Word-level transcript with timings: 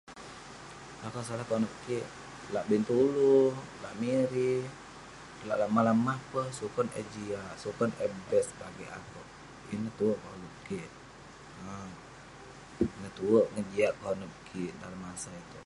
Lakau 1.01 1.23
solai 1.27 1.45
konep 1.51 1.71
kik 1.85 2.05
lak 2.53 2.65
Bintulu, 2.69 3.37
lak 3.81 3.93
Miri, 4.01 4.53
lak 5.47 5.57
lak 5.61 5.69
mah-lak 5.75 5.97
mah 6.05 6.17
peh 6.31 6.47
sukon 6.59 6.87
eh 6.99 7.07
jiak, 7.13 7.51
sukon 7.61 7.91
best 8.29 8.51
bagik 8.59 8.93
akouk. 8.97 9.27
Ineh 9.73 9.93
tue 9.99 10.13
koluk 10.23 10.55
kik. 10.67 10.89
um 11.63 11.89
Ineh 12.95 13.13
tue 13.19 13.39
ngejiak 13.53 13.93
konep 14.03 14.31
kik 14.47 15.51